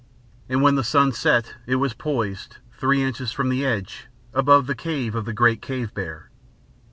And 0.49 0.63
when 0.63 0.73
the 0.73 0.83
sun 0.83 1.11
set 1.11 1.53
it 1.67 1.75
was 1.75 1.93
poised, 1.93 2.57
three 2.75 3.03
inches 3.03 3.31
from 3.31 3.49
the 3.49 3.63
edge, 3.63 4.07
above 4.33 4.65
the 4.65 4.73
cave 4.73 5.13
of 5.13 5.25
the 5.25 5.31
great 5.31 5.61
cave 5.61 5.93
bear. 5.93 6.31